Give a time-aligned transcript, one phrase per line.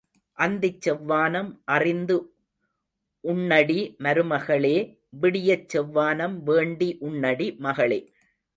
[0.37, 2.15] அந்திச் செவ்வானம் அறிந்து
[3.23, 4.75] உண்ணடி மருமகளே
[5.21, 8.01] விடியச் செவ்வானம் வேண்டி உண்ணடி மகளே.